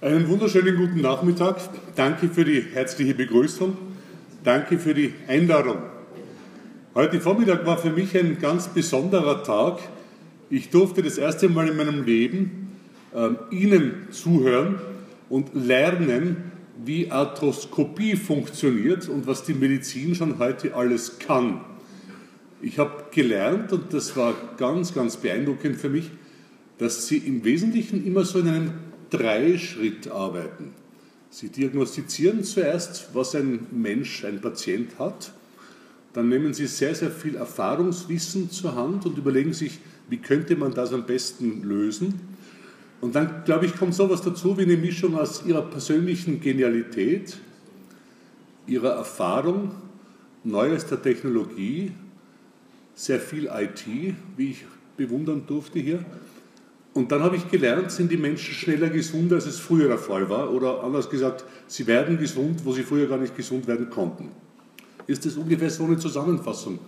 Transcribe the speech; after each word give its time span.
Einen 0.00 0.28
wunderschönen 0.28 0.76
guten 0.76 1.00
Nachmittag. 1.00 1.56
Danke 1.96 2.28
für 2.28 2.44
die 2.44 2.60
herzliche 2.60 3.14
Begrüßung. 3.14 3.76
Danke 4.44 4.78
für 4.78 4.94
die 4.94 5.12
Einladung. 5.26 5.78
Heute 6.94 7.20
Vormittag 7.20 7.66
war 7.66 7.78
für 7.78 7.90
mich 7.90 8.16
ein 8.16 8.38
ganz 8.38 8.68
besonderer 8.68 9.42
Tag. 9.42 9.80
Ich 10.50 10.70
durfte 10.70 11.02
das 11.02 11.18
erste 11.18 11.48
Mal 11.48 11.66
in 11.66 11.76
meinem 11.76 12.04
Leben 12.04 12.76
äh, 13.12 13.30
Ihnen 13.52 14.06
zuhören 14.12 14.76
und 15.28 15.48
lernen, 15.54 16.52
wie 16.84 17.10
Arthroskopie 17.10 18.14
funktioniert 18.14 19.08
und 19.08 19.26
was 19.26 19.42
die 19.42 19.54
Medizin 19.54 20.14
schon 20.14 20.38
heute 20.38 20.76
alles 20.76 21.18
kann. 21.18 21.62
Ich 22.62 22.78
habe 22.78 23.06
gelernt, 23.10 23.72
und 23.72 23.92
das 23.92 24.16
war 24.16 24.34
ganz, 24.58 24.94
ganz 24.94 25.16
beeindruckend 25.16 25.74
für 25.74 25.88
mich, 25.88 26.08
dass 26.78 27.08
Sie 27.08 27.16
im 27.16 27.42
Wesentlichen 27.42 28.06
immer 28.06 28.24
so 28.24 28.38
in 28.38 28.48
einem 28.48 28.70
Drei-Schritt 29.10 30.10
arbeiten. 30.10 30.72
Sie 31.30 31.48
diagnostizieren 31.50 32.42
zuerst, 32.44 33.10
was 33.12 33.34
ein 33.34 33.66
Mensch, 33.70 34.24
ein 34.24 34.40
Patient 34.40 34.98
hat. 34.98 35.32
Dann 36.12 36.28
nehmen 36.28 36.54
Sie 36.54 36.66
sehr, 36.66 36.94
sehr 36.94 37.10
viel 37.10 37.36
Erfahrungswissen 37.36 38.50
zur 38.50 38.74
Hand 38.74 39.04
und 39.06 39.18
überlegen 39.18 39.52
sich, 39.52 39.78
wie 40.08 40.18
könnte 40.18 40.56
man 40.56 40.72
das 40.72 40.92
am 40.92 41.04
besten 41.04 41.62
lösen. 41.62 42.20
Und 43.00 43.14
dann, 43.14 43.44
glaube 43.44 43.66
ich, 43.66 43.76
kommt 43.76 43.94
sowas 43.94 44.22
dazu 44.22 44.56
wie 44.58 44.62
eine 44.62 44.76
Mischung 44.76 45.16
aus 45.16 45.44
Ihrer 45.46 45.62
persönlichen 45.62 46.40
Genialität, 46.40 47.38
Ihrer 48.66 48.92
Erfahrung, 48.92 49.70
neuester 50.44 51.00
Technologie, 51.00 51.92
sehr 52.94 53.20
viel 53.20 53.46
IT, 53.46 53.84
wie 54.36 54.50
ich 54.50 54.64
bewundern 54.96 55.44
durfte 55.46 55.78
hier, 55.78 56.04
und 56.98 57.12
dann 57.12 57.22
habe 57.22 57.36
ich 57.36 57.48
gelernt, 57.48 57.92
sind 57.92 58.10
die 58.10 58.16
Menschen 58.16 58.52
schneller 58.52 58.88
gesund, 58.88 59.32
als 59.32 59.46
es 59.46 59.60
früher 59.60 59.86
der 59.86 59.98
Fall 59.98 60.28
war. 60.28 60.52
Oder 60.52 60.82
anders 60.82 61.08
gesagt, 61.08 61.44
sie 61.68 61.86
werden 61.86 62.18
gesund, 62.18 62.64
wo 62.64 62.72
sie 62.72 62.82
früher 62.82 63.06
gar 63.06 63.18
nicht 63.18 63.36
gesund 63.36 63.68
werden 63.68 63.88
konnten. 63.88 64.30
Ist 65.06 65.24
das 65.24 65.36
ungefähr 65.36 65.70
so 65.70 65.84
eine 65.84 65.96
Zusammenfassung 65.96 66.80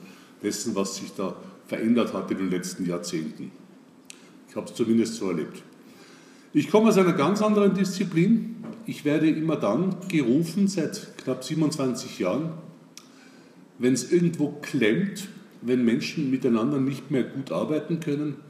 dessen, 0.42 0.74
was 0.74 0.96
sich 0.96 1.14
da 1.16 1.36
verändert 1.68 2.12
hat 2.12 2.28
in 2.32 2.38
den 2.38 2.50
letzten 2.50 2.86
Jahrzehnten? 2.86 3.52
Ich 4.48 4.56
habe 4.56 4.66
es 4.66 4.74
zumindest 4.74 5.14
so 5.14 5.28
erlebt. 5.28 5.62
Ich 6.54 6.72
komme 6.72 6.88
aus 6.88 6.98
einer 6.98 7.12
ganz 7.12 7.40
anderen 7.40 7.74
Disziplin. 7.74 8.56
Ich 8.86 9.04
werde 9.04 9.30
immer 9.30 9.54
dann 9.54 9.94
gerufen, 10.08 10.66
seit 10.66 11.18
knapp 11.18 11.44
27 11.44 12.18
Jahren, 12.18 12.50
wenn 13.78 13.94
es 13.94 14.10
irgendwo 14.10 14.58
klemmt, 14.60 15.28
wenn 15.62 15.84
Menschen 15.84 16.32
miteinander 16.32 16.80
nicht 16.80 17.12
mehr 17.12 17.22
gut 17.22 17.52
arbeiten 17.52 18.00
können, 18.00 18.49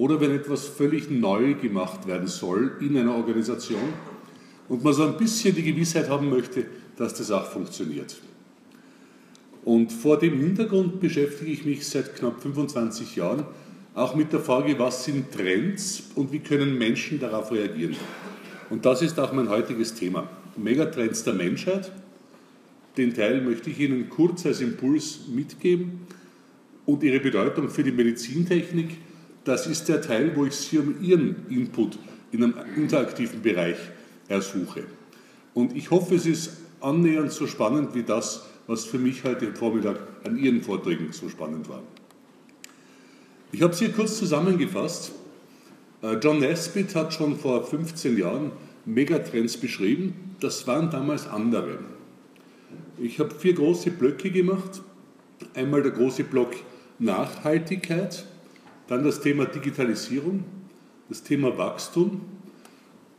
oder 0.00 0.18
wenn 0.18 0.30
etwas 0.30 0.66
völlig 0.66 1.10
neu 1.10 1.52
gemacht 1.52 2.06
werden 2.06 2.26
soll 2.26 2.72
in 2.80 2.96
einer 2.96 3.14
Organisation 3.14 3.92
und 4.66 4.82
man 4.82 4.94
so 4.94 5.04
ein 5.04 5.18
bisschen 5.18 5.54
die 5.54 5.62
Gewissheit 5.62 6.08
haben 6.08 6.30
möchte, 6.30 6.64
dass 6.96 7.12
das 7.12 7.30
auch 7.30 7.44
funktioniert. 7.44 8.18
Und 9.62 9.92
vor 9.92 10.18
dem 10.18 10.40
Hintergrund 10.40 11.00
beschäftige 11.00 11.52
ich 11.52 11.66
mich 11.66 11.86
seit 11.86 12.16
knapp 12.16 12.40
25 12.40 13.16
Jahren 13.16 13.44
auch 13.94 14.14
mit 14.14 14.32
der 14.32 14.40
Frage, 14.40 14.78
was 14.78 15.04
sind 15.04 15.32
Trends 15.32 16.04
und 16.14 16.32
wie 16.32 16.38
können 16.38 16.78
Menschen 16.78 17.20
darauf 17.20 17.52
reagieren. 17.52 17.94
Und 18.70 18.86
das 18.86 19.02
ist 19.02 19.20
auch 19.20 19.34
mein 19.34 19.50
heutiges 19.50 19.92
Thema. 19.92 20.30
Megatrends 20.56 21.24
der 21.24 21.34
Menschheit. 21.34 21.92
Den 22.96 23.12
Teil 23.12 23.42
möchte 23.42 23.68
ich 23.68 23.78
Ihnen 23.78 24.08
kurz 24.08 24.46
als 24.46 24.62
Impuls 24.62 25.26
mitgeben 25.28 26.06
und 26.86 27.02
ihre 27.02 27.20
Bedeutung 27.20 27.68
für 27.68 27.84
die 27.84 27.92
Medizintechnik 27.92 28.96
das 29.44 29.66
ist 29.66 29.88
der 29.88 30.02
Teil, 30.02 30.36
wo 30.36 30.44
ich 30.46 30.54
Sie 30.54 30.78
um 30.78 31.02
Ihren 31.02 31.46
Input 31.48 31.98
in 32.32 32.44
einem 32.44 32.54
interaktiven 32.76 33.42
Bereich 33.42 33.76
ersuche. 34.28 34.84
Und 35.54 35.76
ich 35.76 35.90
hoffe, 35.90 36.14
es 36.14 36.26
ist 36.26 36.58
annähernd 36.80 37.32
so 37.32 37.46
spannend 37.46 37.94
wie 37.94 38.02
das, 38.02 38.46
was 38.66 38.84
für 38.84 38.98
mich 38.98 39.24
heute 39.24 39.52
Vormittag 39.52 39.98
an 40.24 40.38
Ihren 40.38 40.62
Vorträgen 40.62 41.12
so 41.12 41.28
spannend 41.28 41.68
war. 41.68 41.82
Ich 43.52 43.62
habe 43.62 43.72
es 43.72 43.80
hier 43.80 43.90
kurz 43.90 44.16
zusammengefasst. 44.18 45.12
Äh, 46.02 46.14
John 46.22 46.38
Nesbitt 46.38 46.94
hat 46.94 47.12
schon 47.12 47.36
vor 47.36 47.66
15 47.66 48.16
Jahren 48.16 48.52
Megatrends 48.84 49.56
beschrieben. 49.56 50.36
Das 50.38 50.66
waren 50.66 50.90
damals 50.90 51.26
andere. 51.26 51.78
Ich 52.98 53.18
habe 53.18 53.34
vier 53.34 53.54
große 53.54 53.90
Blöcke 53.90 54.30
gemacht. 54.30 54.82
Einmal 55.54 55.82
der 55.82 55.92
große 55.92 56.24
Block 56.24 56.52
Nachhaltigkeit, 56.98 58.26
dann 58.90 59.04
das 59.04 59.20
Thema 59.20 59.46
Digitalisierung, 59.46 60.42
das 61.08 61.22
Thema 61.22 61.56
Wachstum. 61.56 62.22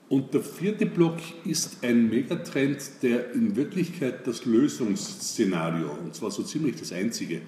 Und 0.09 0.34
der 0.34 0.42
vierte 0.42 0.86
Block 0.86 1.20
ist 1.46 1.82
ein 1.82 2.09
Megatrend, 2.09 2.82
der 3.02 3.32
in 3.32 3.56
Wirklichkeit 3.56 4.28
das 4.28 4.44
Lösungsszenario, 4.44 5.90
und 6.04 6.14
zwar 6.14 6.30
so 6.30 6.44
ziemlich 6.44 6.76
das 6.76 6.92
einzige, 6.92 7.42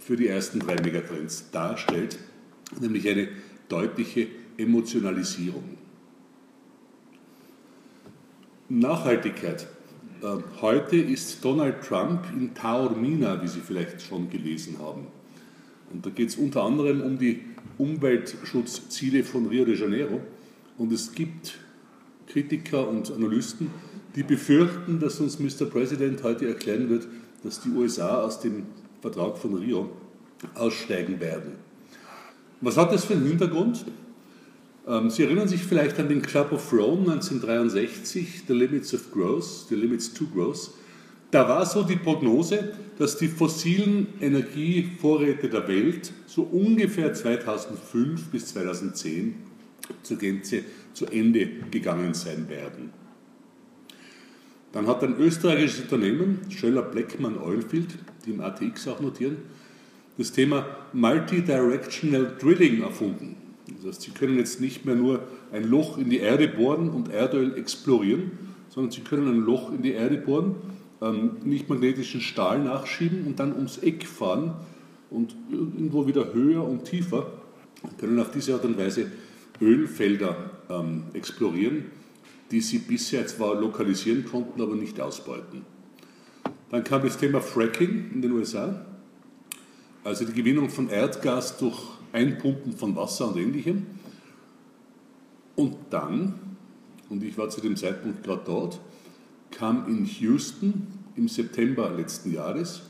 für 0.00 0.16
die 0.16 0.26
ersten 0.26 0.58
drei 0.58 0.74
Megatrends 0.82 1.48
darstellt, 1.52 2.18
nämlich 2.80 3.08
eine 3.08 3.28
deutliche 3.68 4.26
Emotionalisierung. 4.56 5.78
Nachhaltigkeit. 8.68 9.68
Äh, 10.22 10.38
heute 10.60 10.96
ist 10.96 11.44
Donald 11.44 11.82
Trump 11.82 12.24
in 12.32 12.52
Taormina, 12.52 13.40
wie 13.40 13.48
Sie 13.48 13.60
vielleicht 13.60 14.02
schon 14.02 14.28
gelesen 14.28 14.78
haben. 14.80 15.06
Und 15.92 16.04
da 16.04 16.10
geht 16.10 16.28
es 16.28 16.36
unter 16.36 16.64
anderem 16.64 17.00
um 17.00 17.18
die 17.18 17.40
Umweltschutzziele 17.78 19.24
von 19.24 19.46
Rio 19.46 19.64
de 19.64 19.78
Janeiro. 19.78 20.20
Und 20.76 20.92
es 20.92 21.12
gibt 21.12 21.58
Kritiker 22.26 22.88
und 22.88 23.10
Analysten, 23.10 23.70
die 24.14 24.22
befürchten, 24.22 25.00
dass 25.00 25.20
uns 25.20 25.38
Mr. 25.38 25.66
President 25.66 26.22
heute 26.22 26.48
erklären 26.48 26.88
wird, 26.88 27.06
dass 27.42 27.60
die 27.60 27.70
USA 27.70 28.22
aus 28.22 28.40
dem 28.40 28.66
Vertrag 29.00 29.38
von 29.38 29.54
Rio 29.54 29.90
aussteigen 30.54 31.20
werden. 31.20 31.52
Was 32.60 32.76
hat 32.76 32.92
das 32.92 33.04
für 33.04 33.14
einen 33.14 33.26
Hintergrund? 33.26 33.84
Ähm, 34.86 35.10
Sie 35.10 35.22
erinnern 35.22 35.48
sich 35.48 35.62
vielleicht 35.62 35.98
an 36.00 36.08
den 36.08 36.22
Club 36.22 36.52
of 36.52 36.72
Rome 36.72 37.12
1963, 37.12 38.44
The 38.46 38.52
Limits 38.52 38.94
of 38.94 39.12
Growth, 39.12 39.68
The 39.68 39.76
Limits 39.76 40.12
to 40.12 40.26
Growth. 40.26 40.70
Da 41.30 41.48
war 41.48 41.66
so 41.66 41.82
die 41.82 41.96
Prognose, 41.96 42.72
dass 42.98 43.16
die 43.18 43.28
fossilen 43.28 44.08
Energievorräte 44.20 45.48
der 45.48 45.68
Welt 45.68 46.12
so 46.26 46.42
ungefähr 46.42 47.12
2005 47.12 48.28
bis 48.28 48.46
2010 48.46 49.34
zur 50.02 50.16
Gänze 50.16 50.62
zu 50.94 51.06
Ende 51.06 51.46
gegangen 51.70 52.14
sein 52.14 52.48
werden. 52.48 52.90
Dann 54.72 54.86
hat 54.86 55.02
ein 55.02 55.16
österreichisches 55.18 55.82
Unternehmen, 55.82 56.40
Schöller 56.50 56.82
Bleckmann 56.82 57.38
Oilfield, 57.38 57.88
die 58.24 58.30
im 58.30 58.40
ATX 58.40 58.88
auch 58.88 59.00
notieren, 59.00 59.36
das 60.16 60.32
Thema 60.32 60.66
Multidirectional 60.92 62.36
Drilling 62.38 62.82
erfunden. 62.82 63.36
Das 63.76 63.86
heißt, 63.86 64.02
sie 64.02 64.10
können 64.10 64.36
jetzt 64.36 64.60
nicht 64.60 64.84
mehr 64.84 64.96
nur 64.96 65.20
ein 65.52 65.64
Loch 65.64 65.98
in 65.98 66.10
die 66.10 66.18
Erde 66.18 66.48
bohren 66.48 66.90
und 66.90 67.10
Erdöl 67.10 67.56
explorieren, 67.56 68.32
sondern 68.68 68.90
sie 68.90 69.02
können 69.02 69.28
ein 69.28 69.40
Loch 69.40 69.72
in 69.72 69.82
die 69.82 69.92
Erde 69.92 70.18
bohren 70.18 70.56
ähm, 71.00 71.36
nicht 71.44 71.68
magnetischen 71.68 72.20
Stahl 72.20 72.62
nachschieben 72.62 73.26
und 73.26 73.38
dann 73.38 73.54
ums 73.54 73.78
Eck 73.78 74.06
fahren 74.06 74.54
und 75.10 75.34
irgendwo 75.50 76.06
wieder 76.06 76.32
höher 76.32 76.64
und 76.64 76.84
tiefer 76.84 77.26
können 77.98 78.18
auf 78.18 78.30
diese 78.30 78.54
Art 78.54 78.64
und 78.64 78.78
Weise 78.78 79.10
Ölfelder 79.60 80.50
ähm, 80.68 81.04
explorieren, 81.12 81.86
die 82.50 82.60
sie 82.60 82.78
bisher 82.78 83.26
zwar 83.26 83.60
lokalisieren 83.60 84.24
konnten, 84.24 84.60
aber 84.60 84.74
nicht 84.74 85.00
ausbeuten. 85.00 85.64
Dann 86.70 86.84
kam 86.84 87.02
das 87.02 87.16
Thema 87.16 87.40
Fracking 87.40 88.10
in 88.12 88.22
den 88.22 88.32
USA, 88.32 88.84
also 90.04 90.24
die 90.24 90.32
Gewinnung 90.32 90.68
von 90.68 90.88
Erdgas 90.88 91.58
durch 91.58 91.78
Einpumpen 92.12 92.72
von 92.72 92.94
Wasser 92.96 93.28
und 93.28 93.38
ähnlichem. 93.38 93.86
Und 95.56 95.76
dann, 95.90 96.34
und 97.08 97.22
ich 97.22 97.36
war 97.36 97.48
zu 97.48 97.60
dem 97.60 97.76
Zeitpunkt 97.76 98.22
gerade 98.22 98.42
dort, 98.44 98.80
kam 99.50 99.88
in 99.88 100.04
Houston 100.04 100.86
im 101.18 101.28
September 101.28 101.90
letzten 101.90 102.32
Jahres 102.32 102.82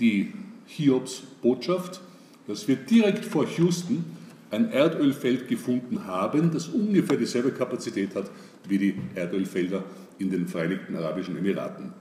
die 0.00 0.32
Hiobs-Botschaft, 0.66 2.00
dass 2.46 2.66
wir 2.68 2.76
direkt 2.76 3.24
vor 3.24 3.46
Houston 3.58 4.04
ein 4.50 4.70
Erdölfeld 4.70 5.48
gefunden 5.48 6.06
haben, 6.06 6.52
das 6.52 6.68
ungefähr 6.68 7.16
dieselbe 7.16 7.50
Kapazität 7.50 8.14
hat 8.14 8.30
wie 8.68 8.78
die 8.78 8.94
Erdölfelder 9.14 9.84
in 10.18 10.30
den 10.30 10.46
Vereinigten 10.46 10.96
Arabischen 10.96 11.36
Emiraten. 11.36 11.92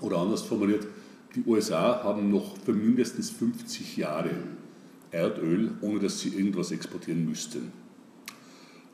Oder 0.00 0.18
anders 0.18 0.42
formuliert, 0.42 0.86
die 1.34 1.42
USA 1.46 2.02
haben 2.04 2.30
noch 2.30 2.56
für 2.58 2.72
mindestens 2.72 3.30
50 3.30 3.96
Jahre 3.96 4.30
Erdöl, 5.10 5.72
ohne 5.80 5.98
dass 5.98 6.20
sie 6.20 6.28
irgendwas 6.30 6.70
exportieren 6.70 7.26
müssten. 7.26 7.72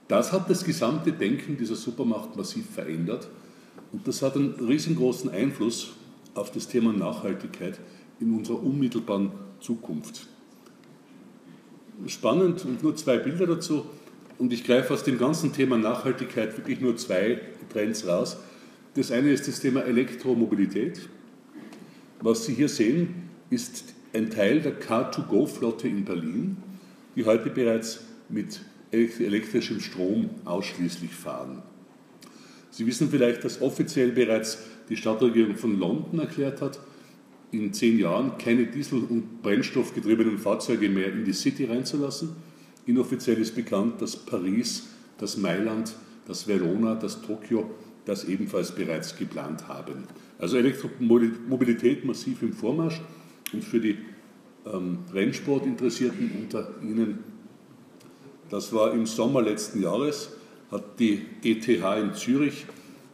Das 0.08 0.32
hat 0.32 0.48
das 0.48 0.64
gesamte 0.64 1.12
Denken 1.12 1.56
dieser 1.56 1.76
Supermacht 1.76 2.36
massiv 2.36 2.68
verändert 2.70 3.28
und 3.92 4.08
das 4.08 4.22
hat 4.22 4.36
einen 4.36 4.54
riesengroßen 4.54 5.30
Einfluss 5.30 5.92
auf 6.34 6.50
das 6.50 6.66
Thema 6.66 6.92
Nachhaltigkeit 6.92 7.78
in 8.20 8.32
unserer 8.34 8.62
unmittelbaren 8.62 9.32
Zukunft. 9.60 10.26
Spannend 12.06 12.64
und 12.64 12.82
nur 12.82 12.96
zwei 12.96 13.18
Bilder 13.18 13.46
dazu. 13.46 13.84
Und 14.38 14.52
ich 14.52 14.64
greife 14.64 14.94
aus 14.94 15.04
dem 15.04 15.18
ganzen 15.18 15.52
Thema 15.52 15.76
Nachhaltigkeit 15.76 16.56
wirklich 16.56 16.80
nur 16.80 16.96
zwei 16.96 17.40
Trends 17.70 18.06
raus. 18.06 18.38
Das 18.94 19.12
eine 19.12 19.30
ist 19.30 19.46
das 19.46 19.60
Thema 19.60 19.82
Elektromobilität. 19.82 21.08
Was 22.20 22.46
Sie 22.46 22.54
hier 22.54 22.68
sehen, 22.68 23.28
ist 23.50 23.94
ein 24.14 24.30
Teil 24.30 24.60
der 24.60 24.80
Car2Go-Flotte 24.80 25.86
in 25.86 26.04
Berlin, 26.04 26.56
die 27.14 27.24
heute 27.24 27.50
bereits 27.50 28.04
mit 28.28 28.60
elektrischem 28.90 29.80
Strom 29.80 30.30
ausschließlich 30.44 31.14
fahren. 31.14 31.62
Sie 32.72 32.86
wissen 32.86 33.10
vielleicht, 33.10 33.44
dass 33.44 33.60
offiziell 33.60 34.12
bereits 34.12 34.58
die 34.88 34.96
Stadtregierung 34.96 35.56
von 35.56 35.78
London 35.78 36.18
erklärt 36.18 36.62
hat, 36.62 36.80
in 37.50 37.72
zehn 37.74 37.98
Jahren 37.98 38.38
keine 38.38 38.66
Diesel- 38.66 39.04
und 39.04 39.42
Brennstoffgetriebenen 39.42 40.38
Fahrzeuge 40.38 40.88
mehr 40.88 41.12
in 41.12 41.24
die 41.24 41.34
City 41.34 41.66
reinzulassen. 41.66 42.30
Inoffiziell 42.86 43.38
ist 43.38 43.54
bekannt, 43.54 44.00
dass 44.00 44.16
Paris, 44.16 44.88
das 45.18 45.36
Mailand, 45.36 45.94
das 46.26 46.48
Verona, 46.48 46.94
das 46.94 47.20
Tokio 47.20 47.70
das 48.04 48.24
ebenfalls 48.24 48.72
bereits 48.72 49.16
geplant 49.16 49.68
haben. 49.68 50.04
Also 50.38 50.56
Elektromobilität 50.56 52.04
massiv 52.04 52.42
im 52.42 52.52
Vormarsch 52.52 53.00
und 53.52 53.62
für 53.62 53.80
die 53.80 53.98
ähm, 54.66 54.98
Rennsportinteressierten 55.12 56.32
unter 56.40 56.70
Ihnen, 56.82 57.18
das 58.50 58.72
war 58.72 58.92
im 58.92 59.06
Sommer 59.06 59.42
letzten 59.42 59.82
Jahres, 59.82 60.30
hat 60.72 60.98
die 60.98 61.22
ETH 61.44 61.68
in 61.68 62.14
Zürich 62.14 62.66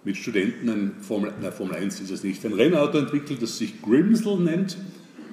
mit 0.05 0.16
Studenten 0.16 0.70
ein 0.70 0.93
Formel, 1.00 1.32
na, 1.43 1.50
Formel 1.50 1.76
1 1.76 2.00
ist 2.00 2.10
es 2.10 2.22
nicht, 2.22 2.44
ein 2.46 2.52
Rennauto 2.52 2.99
entwickelt, 2.99 3.43
das 3.43 3.58
sich 3.58 3.82
Grimsel 3.82 4.38
nennt 4.38 4.78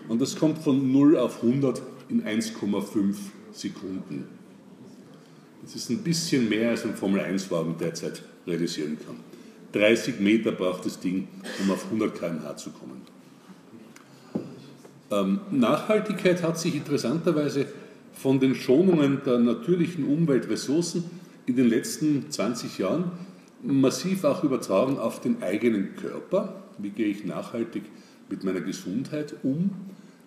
und 0.09 0.19
das 0.19 0.35
kommt 0.35 0.57
von 0.57 0.91
0 0.91 1.17
auf 1.17 1.41
100 1.43 1.81
in 2.09 2.23
1,5 2.23 3.15
Sekunden. 3.53 4.27
Das 5.61 5.75
ist 5.75 5.89
ein 5.89 5.99
bisschen 5.99 6.49
mehr 6.49 6.71
als 6.71 6.83
ein 6.83 6.95
Formel 6.95 7.21
1-Wagen 7.21 7.75
derzeit 7.79 8.21
realisieren 8.45 8.97
kann. 9.05 9.15
30 9.71 10.19
Meter 10.19 10.51
braucht 10.51 10.85
das 10.85 10.99
Ding, 10.99 11.27
um 11.61 11.71
auf 11.71 11.85
100 11.85 12.17
km/h 12.17 12.57
zu 12.57 12.71
kommen. 12.71 13.01
Ähm, 15.11 15.39
Nachhaltigkeit 15.51 16.41
hat 16.43 16.59
sich 16.59 16.75
interessanterweise 16.75 17.67
von 18.13 18.39
den 18.39 18.55
Schonungen 18.55 19.21
der 19.25 19.39
natürlichen 19.39 20.05
Umweltressourcen 20.05 21.03
in 21.45 21.55
den 21.55 21.69
letzten 21.69 22.29
20 22.29 22.77
Jahren 22.77 23.11
massiv 23.61 24.23
auch 24.23 24.43
übertragen 24.43 24.97
auf 24.97 25.21
den 25.21 25.41
eigenen 25.41 25.95
Körper. 25.95 26.63
Wie 26.77 26.89
gehe 26.89 27.07
ich 27.07 27.25
nachhaltig 27.25 27.83
mit 28.29 28.43
meiner 28.43 28.61
Gesundheit 28.61 29.35
um? 29.43 29.71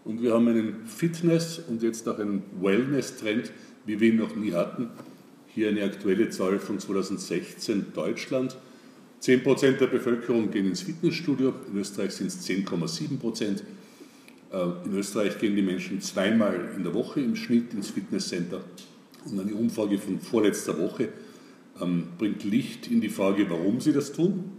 Und 0.05 0.23
wir 0.23 0.33
haben 0.33 0.49
einen 0.49 0.87
Fitness- 0.87 1.61
und 1.69 1.83
jetzt 1.83 2.09
auch 2.09 2.19
einen 2.19 2.43
Wellness-Trend, 2.61 3.53
wie 3.85 4.01
wir 4.01 4.09
ihn 4.09 4.17
noch 4.17 4.35
nie 4.35 4.53
hatten. 4.53 4.89
Hier 5.49 5.69
eine 5.69 5.85
aktuelle 5.85 6.31
Zahl 6.31 6.59
von 6.59 6.79
2016 6.79 7.87
Deutschland. 7.95 8.57
10% 9.21 9.79
der 9.79 9.89
Bevölkerung 9.89 10.51
gehen 10.51 10.67
ins 10.67 10.83
Fitnessstudio, 10.83 11.53
in 11.71 11.79
Österreich 11.79 12.13
sind 12.13 12.29
es 12.29 12.49
10,7%. 12.49 13.63
Äh, 14.51 14.87
in 14.87 14.97
Österreich 14.97 15.39
gehen 15.39 15.57
die 15.57 15.63
Menschen 15.63 16.01
zweimal 16.01 16.71
in 16.77 16.85
der 16.85 16.95
Woche 16.95 17.21
im 17.21 17.35
Schnitt 17.35 17.75
ins 17.75 17.91
Fitnesscenter. 17.91 18.63
Und 19.25 19.41
eine 19.41 19.55
Umfrage 19.55 19.99
von 19.99 20.21
vorletzter 20.21 20.79
Woche 20.79 21.09
ähm, 21.81 22.09
bringt 22.17 22.45
Licht 22.45 22.91
in 22.91 23.01
die 23.01 23.09
Frage, 23.09 23.49
warum 23.51 23.81
sie 23.81 23.93
das 23.93 24.13
tun. 24.13 24.53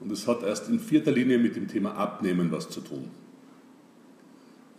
Und 0.00 0.10
es 0.12 0.26
hat 0.26 0.42
erst 0.42 0.68
in 0.68 0.80
vierter 0.80 1.12
Linie 1.12 1.38
mit 1.38 1.56
dem 1.56 1.68
Thema 1.68 1.94
Abnehmen 1.94 2.50
was 2.50 2.68
zu 2.68 2.80
tun. 2.80 3.10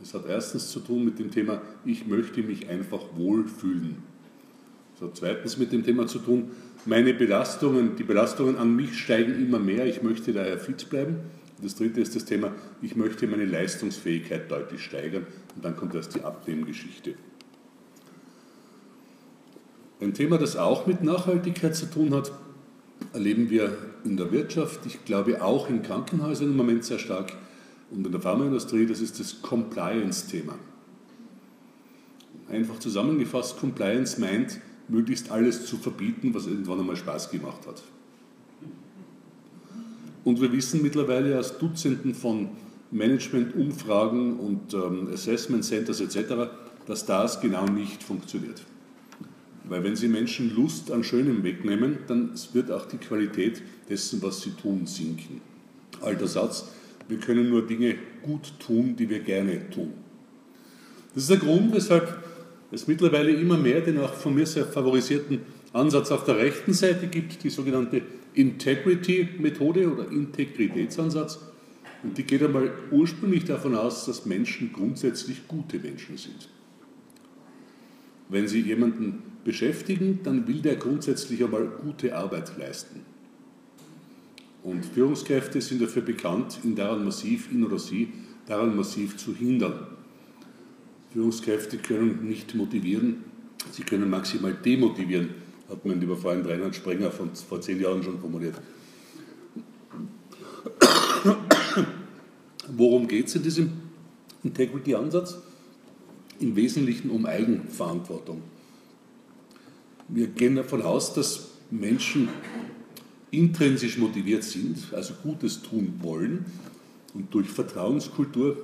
Es 0.01 0.13
hat 0.13 0.25
erstens 0.27 0.69
zu 0.69 0.81
tun 0.81 1.05
mit 1.05 1.19
dem 1.19 1.31
Thema, 1.31 1.61
ich 1.85 2.05
möchte 2.05 2.43
mich 2.43 2.67
einfach 2.69 3.01
wohlfühlen. 3.15 4.03
Es 4.95 5.01
hat 5.01 5.17
zweitens 5.17 5.57
mit 5.57 5.71
dem 5.71 5.83
Thema 5.83 6.07
zu 6.07 6.19
tun, 6.19 6.51
meine 6.85 7.13
Belastungen, 7.13 7.95
die 7.95 8.03
Belastungen 8.03 8.57
an 8.57 8.75
mich 8.75 8.97
steigen 8.99 9.35
immer 9.35 9.59
mehr, 9.59 9.85
ich 9.85 10.03
möchte 10.03 10.31
daher 10.31 10.59
fit 10.59 10.89
bleiben. 10.89 11.15
Und 11.57 11.65
das 11.65 11.75
dritte 11.75 12.01
ist 12.01 12.15
das 12.15 12.25
Thema, 12.25 12.53
ich 12.81 12.95
möchte 12.95 13.27
meine 13.27 13.45
Leistungsfähigkeit 13.45 14.51
deutlich 14.51 14.83
steigern. 14.83 15.25
Und 15.55 15.65
dann 15.65 15.75
kommt 15.75 15.95
erst 15.95 16.15
die 16.15 16.21
Abnehmgeschichte. 16.21 17.15
Ein 20.01 20.13
Thema, 20.13 20.37
das 20.37 20.57
auch 20.57 20.87
mit 20.87 21.03
Nachhaltigkeit 21.03 21.75
zu 21.75 21.85
tun 21.85 22.13
hat, 22.13 22.31
erleben 23.13 23.49
wir 23.49 23.77
in 24.03 24.17
der 24.17 24.31
Wirtschaft, 24.31 24.85
ich 24.85 25.05
glaube 25.05 25.41
auch 25.41 25.69
in 25.69 25.83
Krankenhäusern 25.83 26.49
im 26.49 26.57
Moment 26.57 26.83
sehr 26.83 26.99
stark 26.99 27.33
und 27.91 28.05
in 28.05 28.11
der 28.11 28.21
Pharmaindustrie, 28.21 28.85
das 28.85 28.99
ist 28.99 29.19
das 29.19 29.41
Compliance-Thema. 29.41 30.55
Einfach 32.49 32.77
zusammengefasst, 32.79 33.57
Compliance 33.57 34.19
meint, 34.19 34.59
möglichst 34.87 35.31
alles 35.31 35.65
zu 35.65 35.77
verbieten, 35.77 36.33
was 36.33 36.45
irgendwann 36.45 36.79
einmal 36.79 36.95
Spaß 36.97 37.31
gemacht 37.31 37.65
hat. 37.65 37.81
Und 40.25 40.41
wir 40.41 40.51
wissen 40.51 40.81
mittlerweile 40.81 41.39
aus 41.39 41.57
Dutzenden 41.57 42.13
von 42.13 42.49
Management-Umfragen 42.91 44.39
und 44.39 44.73
ähm, 44.73 45.07
Assessment 45.13 45.63
Centers 45.63 46.01
etc., 46.01 46.49
dass 46.85 47.05
das 47.05 47.39
genau 47.41 47.65
nicht 47.65 48.03
funktioniert. 48.03 48.61
Weil 49.67 49.83
wenn 49.83 49.95
Sie 49.95 50.07
Menschen 50.07 50.55
Lust 50.55 50.91
an 50.91 51.03
Schönem 51.03 51.43
wegnehmen, 51.43 51.99
dann 52.07 52.31
wird 52.53 52.71
auch 52.71 52.85
die 52.85 52.97
Qualität 52.97 53.61
dessen, 53.89 54.21
was 54.21 54.41
sie 54.41 54.51
tun, 54.51 54.85
sinken. 54.85 55.41
Alter 56.01 56.27
Satz, 56.27 56.69
wir 57.07 57.17
können 57.17 57.49
nur 57.49 57.65
Dinge 57.65 57.95
gut 58.21 58.53
tun, 58.59 58.95
die 58.95 59.09
wir 59.09 59.19
gerne 59.19 59.69
tun. 59.69 59.93
Das 61.13 61.23
ist 61.23 61.29
der 61.29 61.37
Grund, 61.37 61.73
weshalb 61.73 62.23
es 62.71 62.87
mittlerweile 62.87 63.31
immer 63.31 63.57
mehr 63.57 63.81
den 63.81 63.99
auch 63.99 64.13
von 64.13 64.35
mir 64.35 64.45
sehr 64.45 64.65
favorisierten 64.65 65.41
Ansatz 65.73 66.11
auf 66.11 66.25
der 66.25 66.37
rechten 66.37 66.73
Seite 66.73 67.07
gibt, 67.07 67.43
die 67.43 67.49
sogenannte 67.49 68.01
Integrity-Methode 68.33 69.91
oder 69.91 70.11
Integritätsansatz. 70.11 71.39
Und 72.03 72.17
die 72.17 72.23
geht 72.23 72.43
einmal 72.43 72.71
ursprünglich 72.91 73.45
davon 73.45 73.75
aus, 73.75 74.05
dass 74.05 74.25
Menschen 74.25 74.71
grundsätzlich 74.73 75.47
gute 75.47 75.79
Menschen 75.79 76.17
sind. 76.17 76.49
Wenn 78.29 78.47
Sie 78.47 78.61
jemanden 78.61 79.21
beschäftigen, 79.43 80.19
dann 80.23 80.47
will 80.47 80.61
der 80.61 80.75
grundsätzlich 80.75 81.43
einmal 81.43 81.67
gute 81.67 82.15
Arbeit 82.15 82.57
leisten. 82.57 83.01
Und 84.63 84.83
Führungskräfte 84.83 85.61
sind 85.61 85.81
dafür 85.81 86.01
bekannt, 86.01 86.59
ihn 86.63 86.75
daran 86.75 87.05
massiv, 87.05 87.51
ihn 87.51 87.63
oder 87.63 87.77
sie, 87.77 88.11
daran 88.47 88.75
massiv 88.75 89.15
zu 89.15 89.35
hindern. 89.35 89.87
Führungskräfte 91.13 91.77
können 91.77 92.27
nicht 92.27 92.55
motivieren, 92.55 93.23
sie 93.71 93.83
können 93.83 94.09
maximal 94.09 94.53
demotivieren, 94.53 95.29
hat 95.69 95.85
mein 95.85 95.99
lieber 95.99 96.17
Freund 96.17 96.47
Reinhard 96.47 96.75
Sprenger 96.75 97.11
von, 97.11 97.29
vor 97.35 97.61
zehn 97.61 97.79
Jahren 97.79 98.01
schon 98.01 98.19
formuliert. 98.19 98.55
Worum 102.75 103.07
geht 103.07 103.27
es 103.27 103.35
in 103.35 103.43
diesem 103.43 103.69
Integrity-Ansatz? 104.43 105.37
Im 106.39 106.55
Wesentlichen 106.55 107.09
um 107.09 107.25
Eigenverantwortung. 107.25 108.41
Wir 110.07 110.27
gehen 110.27 110.55
davon 110.55 110.81
aus, 110.81 111.13
dass 111.13 111.51
Menschen 111.71 112.29
intrinsisch 113.31 113.97
motiviert 113.97 114.43
sind, 114.43 114.77
also 114.93 115.13
Gutes 115.23 115.61
tun 115.61 115.95
wollen 116.01 116.45
und 117.13 117.33
durch 117.33 117.47
Vertrauenskultur, 117.47 118.57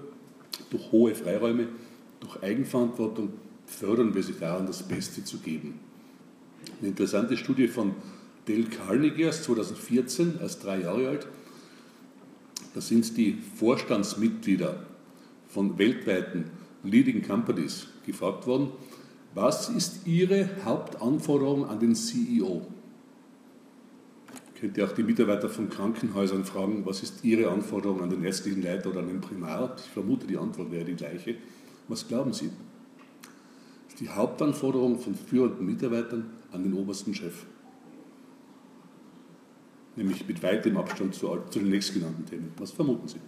durch 0.70 0.92
hohe 0.92 1.16
Freiräume, 1.16 1.68
durch 2.20 2.42
Eigenverantwortung 2.44 3.34
fördern 3.66 4.14
wir 4.14 4.22
sie 4.22 4.36
daran, 4.40 4.68
das 4.68 4.84
Beste 4.84 5.24
zu 5.24 5.40
geben. 5.40 5.80
Eine 6.80 6.90
interessante 6.90 7.38
Studie 7.38 7.68
von 7.68 7.96
Dale 8.46 8.66
Carnegie 8.66 9.28
aus 9.28 9.44
2014, 9.44 10.40
erst 10.42 10.64
drei 10.64 10.82
Jahre 10.82 11.08
alt. 11.10 11.28
Da 12.74 12.82
sind 12.82 13.18
die 13.18 13.38
Vorstandsmitglieder 13.56 14.86
von 15.48 15.78
weltweiten 15.78 16.46
Leading 16.84 17.22
Companies 17.22 17.88
gefragt 18.06 18.48
worden, 18.48 18.70
was 19.34 19.70
ist 19.70 20.06
Ihre 20.06 20.50
Hauptanforderung 20.66 21.66
an 21.66 21.80
den 21.80 21.96
CEO? 21.96 22.68
Könnt 24.60 24.78
ihr 24.78 24.86
auch 24.86 24.92
die 24.92 25.04
Mitarbeiter 25.04 25.50
von 25.50 25.70
Krankenhäusern 25.70 26.46
fragen, 26.46 26.86
was 26.86 27.02
ist 27.02 27.24
Ihre 27.24 27.50
Anforderung 27.50 28.02
an 28.02 28.10
den 28.10 28.24
ärztlichen 28.24 28.62
Leiter 28.62 28.92
oder 28.92 29.00
an 29.00 29.08
den 29.08 29.22
Primar? 29.22 29.76
Ich 29.78 29.90
vermute, 29.90 30.28
die 30.28 30.38
Antwort 30.38 30.72
wäre 30.72 30.86
die 30.86 30.96
gleiche. 30.96 31.36
Was 31.88 32.08
glauben 32.08 32.34
Sie? 32.34 32.52
Ist 33.88 34.00
die 34.00 34.10
Hauptanforderung 34.10 35.00
von 35.00 35.16
führenden 35.16 35.66
Mitarbeitern 35.66 36.30
an 36.52 36.64
den 36.64 36.74
obersten 36.74 37.14
Chef. 37.14 37.46
Nämlich 39.96 40.28
mit 40.28 40.44
weitem 40.44 40.78
Abstand 40.78 41.16
zu, 41.16 41.28
zu 41.50 41.60
den 41.60 41.70
nächstgenannten 41.70 42.26
Themen. 42.26 42.54
Was 42.58 42.72
vermuten 42.72 43.08
Sie? 43.08 43.20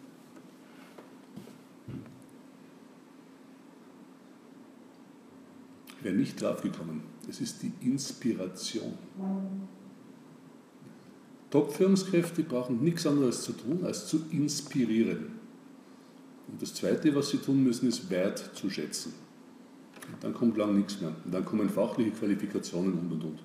Wäre 6.04 6.16
nicht 6.16 6.42
draufgekommen. 6.42 7.02
Es 7.30 7.40
ist 7.42 7.64
die 7.64 7.72
Inspiration. 7.82 8.94
Top-Führungskräfte 11.50 12.44
brauchen 12.44 12.84
nichts 12.84 13.06
anderes 13.06 13.44
zu 13.44 13.54
tun, 13.54 13.86
als 13.86 14.08
zu 14.08 14.24
inspirieren. 14.32 15.40
Und 16.48 16.62
das 16.62 16.74
Zweite, 16.74 17.14
was 17.16 17.30
sie 17.30 17.38
tun 17.38 17.64
müssen, 17.64 17.88
ist 17.88 18.10
Wert 18.10 18.52
zu 18.56 18.70
schätzen. 18.70 19.14
dann 20.22 20.34
kommt 20.34 20.58
lang 20.58 20.76
nichts 20.76 21.00
mehr. 21.00 21.14
Und 21.24 21.34
dann 21.34 21.46
kommen 21.46 21.70
fachliche 21.70 22.12
Qualifikationen 22.12 22.94
und 22.94 23.12
und 23.12 23.24
und. 23.24 23.40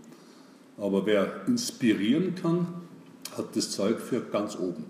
Aber 0.76 1.06
wer 1.06 1.46
inspirieren 1.46 2.34
kann, 2.34 2.66
hat 3.36 3.54
das 3.54 3.70
Zeug 3.70 4.00
für 4.00 4.20
ganz 4.20 4.56
oben. 4.56 4.84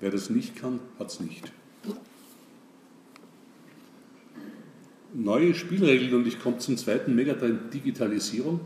Wer 0.00 0.10
das 0.10 0.30
nicht 0.30 0.56
kann, 0.56 0.80
hat 0.98 1.10
es 1.10 1.20
nicht. 1.20 1.52
Neue 5.12 5.54
Spielregeln, 5.54 6.14
und 6.14 6.26
ich 6.26 6.38
komme 6.38 6.58
zum 6.58 6.76
zweiten 6.76 7.14
Megatrend 7.14 7.74
Digitalisierung. 7.74 8.60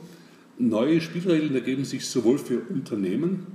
Neue 0.59 1.01
Spielregeln 1.01 1.55
ergeben 1.55 1.85
sich 1.85 2.07
sowohl 2.07 2.39
für 2.39 2.61
Unternehmen, 2.69 3.47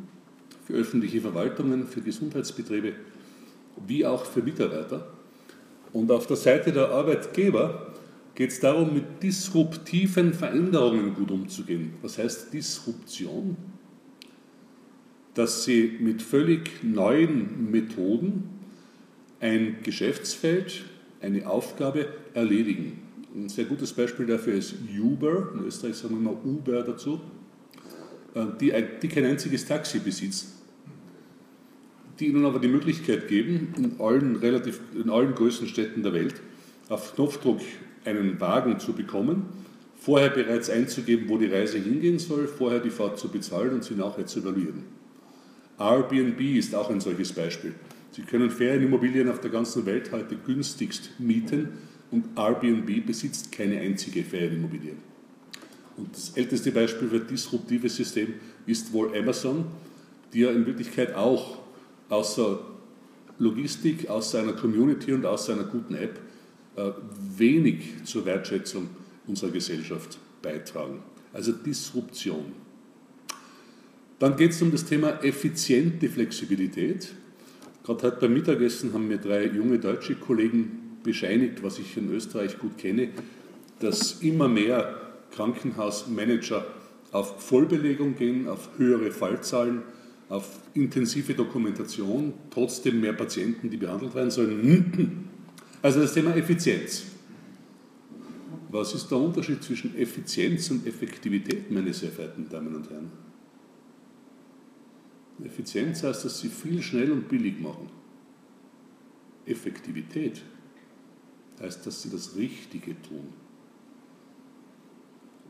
für 0.66 0.74
öffentliche 0.74 1.22
Verwaltungen, 1.22 1.88
für 1.88 2.02
Gesundheitsbetriebe, 2.02 2.94
wie 3.88 4.06
auch 4.06 4.26
für 4.26 4.42
Mitarbeiter. 4.42 5.08
Und 5.94 6.12
auf 6.12 6.28
der 6.28 6.36
Seite 6.36 6.72
der 6.72 6.90
Arbeitgeber 6.90 7.94
geht 8.36 8.52
es 8.52 8.60
darum, 8.60 8.94
mit 8.94 9.22
disruptiven 9.22 10.34
Veränderungen 10.34 11.14
gut 11.14 11.32
umzugehen. 11.32 11.94
Was 12.02 12.18
heißt 12.18 12.54
Disruption? 12.54 13.56
Dass 15.34 15.64
sie 15.64 15.98
mit 16.00 16.22
völlig 16.22 16.84
neuen 16.84 17.70
Methoden 17.70 18.50
ein 19.40 19.78
Geschäftsfeld, 19.84 20.86
eine 21.22 21.48
Aufgabe 21.48 22.08
erledigen. 22.34 23.02
Ein 23.36 23.50
sehr 23.50 23.66
gutes 23.66 23.94
Beispiel 23.94 24.26
dafür 24.26 24.54
ist 24.54 24.76
Uber, 25.00 25.52
in 25.54 25.66
Österreich 25.66 25.96
sagen 25.96 26.16
wir 26.16 26.20
immer 26.20 26.46
Uber 26.46 26.84
dazu, 26.84 27.20
äh, 28.34 28.46
die, 28.60 28.74
die 29.02 29.08
kein 29.08 29.26
einziges 29.26 29.66
Taxi 29.66 30.00
besitzt, 30.00 30.56
die 32.20 32.28
ihnen 32.28 32.46
aber 32.46 32.60
die 32.60 32.68
Möglichkeit 32.68 33.28
geben, 33.28 33.74
in 33.78 34.00
allen, 34.00 34.36
relativ, 34.38 34.80
in 34.96 35.10
allen 35.10 35.36
größten 35.36 35.68
Städten 35.68 36.04
der 36.04 36.14
Welt 36.14 36.36
auf 36.90 37.16
Knopfdruck 37.16 37.60
einen 38.06 38.40
Wagen 38.40 38.80
zu 38.80 38.94
bekommen, 38.94 39.46
vorher 40.00 40.30
bereits 40.30 40.70
einzugeben, 40.70 41.30
wo 41.30 41.38
die 41.38 41.46
Reise 41.46 41.78
hingehen 41.78 42.20
soll, 42.20 42.48
vorher 42.48 42.80
die 42.80 42.90
Fahrt 42.90 43.20
zu 43.20 43.30
bezahlen 43.30 43.74
und 43.74 43.84
sie 43.84 43.96
nachher 43.96 44.26
zu 44.26 44.40
evaluieren. 44.40 44.84
Airbnb 45.78 46.40
ist 46.42 46.74
auch 46.74 46.90
ein 46.90 47.00
solches 47.00 47.32
Beispiel. 47.32 47.74
Sie 48.12 48.24
können 48.24 48.50
Ferienimmobilien 48.50 49.30
auf 49.30 49.40
der 49.40 49.52
ganzen 49.52 49.86
Welt 49.86 50.12
heute 50.12 50.36
günstigst 50.36 51.12
mieten 51.20 51.70
und 52.12 52.26
Airbnb 52.38 53.06
besitzt 53.06 53.52
keine 53.52 53.80
einzige 53.80 54.24
Ferienimmobilie. 54.24 54.94
Und 55.98 56.16
das 56.16 56.32
älteste 56.36 56.72
Beispiel 56.72 57.10
für 57.10 57.20
disruptives 57.20 57.96
System 57.96 58.34
ist 58.66 58.94
wohl 58.94 59.16
Amazon, 59.18 59.66
die 60.34 60.40
ja 60.40 60.52
in 60.52 60.66
Wirklichkeit 60.66 61.14
auch 61.14 61.60
außer 62.10 62.60
Logistik, 63.38 64.10
außer 64.10 64.42
einer 64.42 64.54
Community 64.54 65.14
und 65.14 65.26
außer 65.26 65.54
einer 65.54 65.64
guten 65.64 65.96
App 65.96 66.20
äh, 66.76 66.92
wenig 67.38 68.04
zur 68.06 68.26
Wertschätzung 68.26 68.90
unserer 69.28 69.52
Gesellschaft 69.52 70.18
beitragen. 70.42 71.04
Also 71.34 71.52
Disruption. 71.52 72.54
Dann 74.20 74.36
geht 74.36 74.52
es 74.52 74.62
um 74.62 74.72
das 74.72 74.86
Thema 74.86 75.24
effiziente 75.24 76.10
Flexibilität. 76.10 77.14
Gerade 77.84 78.04
heute 78.04 78.18
beim 78.22 78.34
Mittagessen 78.34 78.94
haben 78.94 79.08
mir 79.08 79.18
drei 79.18 79.48
junge 79.48 79.80
deutsche 79.80 80.16
Kollegen 80.16 81.00
bescheinigt, 81.04 81.64
was 81.64 81.80
ich 81.80 81.96
in 81.98 82.12
Österreich 82.12 82.60
gut 82.60 82.78
kenne, 82.78 83.10
dass 83.80 84.22
immer 84.22 84.48
mehr 84.48 85.00
Krankenhausmanager 85.32 86.66
auf 87.12 87.42
Vollbelegung 87.42 88.16
gehen, 88.16 88.48
auf 88.48 88.70
höhere 88.78 89.12
Fallzahlen, 89.12 89.82
auf 90.28 90.60
intensive 90.74 91.34
Dokumentation, 91.34 92.34
trotzdem 92.52 93.02
mehr 93.02 93.14
Patienten, 93.14 93.70
die 93.70 93.78
behandelt 93.78 94.14
werden 94.14 94.32
sollen. 94.32 95.30
Also 95.82 96.02
das 96.02 96.14
Thema 96.14 96.36
Effizienz. 96.36 97.06
Was 98.70 98.94
ist 98.94 99.10
der 99.10 99.18
Unterschied 99.18 99.64
zwischen 99.64 99.98
Effizienz 99.98 100.70
und 100.70 100.86
Effektivität, 100.86 101.72
meine 101.72 101.94
sehr 101.94 102.12
verehrten 102.12 102.48
Damen 102.50 102.76
und 102.76 102.90
Herren? 102.90 103.10
Effizienz 105.46 106.04
heißt, 106.04 106.26
dass 106.26 106.40
Sie 106.40 106.50
viel 106.50 106.82
schnell 106.82 107.12
und 107.12 107.30
billig 107.30 107.60
machen. 107.60 107.90
Effektivität 109.46 110.42
heißt, 111.62 111.86
dass 111.86 112.02
Sie 112.02 112.10
das 112.10 112.36
Richtige 112.36 113.02
tun. 113.02 113.28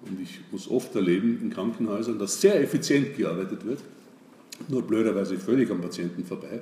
Und 0.04 0.22
ich 0.22 0.40
muss 0.52 0.70
oft 0.70 0.96
erleben 0.96 1.40
in 1.42 1.50
Krankenhäusern, 1.50 2.20
dass 2.20 2.40
sehr 2.40 2.62
effizient 2.62 3.18
gearbeitet 3.18 3.66
wird 3.66 3.82
nur 4.68 4.82
blöderweise 4.82 5.38
völlig 5.38 5.72
am 5.72 5.82
Patienten 5.82 6.26
vorbei 6.26 6.62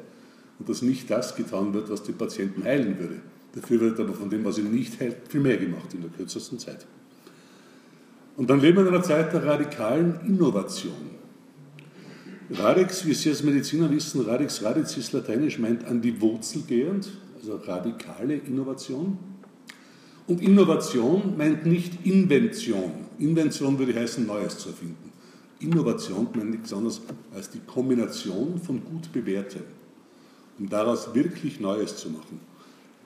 und 0.60 0.70
dass 0.70 0.82
nicht 0.82 1.10
das 1.10 1.36
getan 1.36 1.74
wird, 1.74 1.90
was 1.90 2.04
den 2.04 2.16
Patienten 2.16 2.64
heilen 2.64 3.00
würde. 3.00 3.20
Dafür 3.56 3.80
wird 3.80 4.00
aber 4.00 4.14
von 4.14 4.30
dem, 4.30 4.46
was 4.46 4.58
ihn 4.58 4.72
nicht 4.72 5.00
heilt, 5.00 5.16
viel 5.30 5.42
mehr 5.42 5.58
gemacht 5.58 5.94
in 5.94 6.02
der 6.02 6.12
kürzesten 6.12 6.60
Zeit. 6.60 6.86
Und 8.36 8.50
dann 8.50 8.60
leben 8.60 8.78
wir 8.78 8.88
in 8.88 8.94
einer 8.94 9.04
Zeit 9.04 9.34
der 9.34 9.46
radikalen 9.46 10.20
Innovation. 10.28 11.17
Radix, 12.50 13.06
wie 13.06 13.14
Sie 13.14 13.30
als 13.30 13.44
Mediziner 13.44 13.90
wissen, 13.92 14.22
Radix 14.22 14.64
Radix 14.64 15.12
lateinisch, 15.12 15.60
meint 15.60 15.86
an 15.86 16.02
die 16.02 16.20
Wurzel 16.22 16.64
gehend, 16.66 17.10
also 17.36 17.58
radikale 17.58 18.36
Innovation. 18.36 19.18
Und 20.28 20.42
Innovation 20.42 21.36
meint 21.38 21.66
nicht 21.66 22.06
Invention. 22.06 22.92
Invention 23.20 23.78
würde 23.78 24.00
heißen, 24.00 24.26
Neues 24.26 24.60
zu 24.60 24.70
erfinden. 24.70 25.12
Innovation 25.60 26.30
meint 26.36 26.52
nichts 26.52 26.72
anderes 26.72 27.02
als 27.36 27.50
die 27.50 27.60
Kombination 27.60 28.60
von 28.60 28.84
gut 28.84 29.12
bewährtem, 29.12 29.64
um 30.58 30.70
daraus 30.70 31.14
wirklich 31.14 31.60
Neues 31.60 31.98
zu 31.98 32.10
machen. 32.10 32.40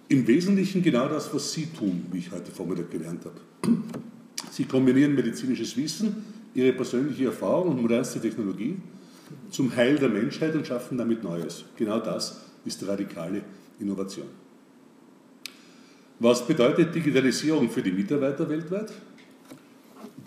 Im 0.08 0.28
Wesentlichen 0.28 0.84
genau 0.84 1.08
das, 1.08 1.34
was 1.34 1.52
Sie 1.52 1.66
tun, 1.66 2.06
wie 2.12 2.20
ich 2.20 2.32
heute 2.32 2.52
Vormittag 2.52 2.92
gelernt 2.92 3.26
habe. 3.26 3.40
Sie 4.52 4.66
kombinieren 4.66 5.16
medizinisches 5.16 5.76
Wissen, 5.78 6.18
Ihre 6.54 6.74
persönliche 6.74 7.26
Erfahrung 7.26 7.70
und 7.70 7.82
modernste 7.82 8.20
Technologie 8.20 8.76
zum 9.50 9.76
Heil 9.76 9.98
der 9.98 10.10
Menschheit 10.10 10.56
und 10.56 10.66
schaffen 10.66 10.98
damit 10.98 11.24
Neues. 11.24 11.66
Genau 11.76 12.00
das 12.00 12.42
ist 12.66 12.88
radikale 12.88 13.44
Innovation. 13.80 14.28
Was 16.20 16.46
bedeutet 16.46 16.94
Digitalisierung 16.94 17.70
für 17.70 17.82
die 17.82 17.92
Mitarbeiter 17.92 18.48
weltweit? 18.48 18.92